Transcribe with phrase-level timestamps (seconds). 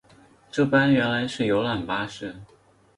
[0.49, 2.35] 这班原来是游览巴士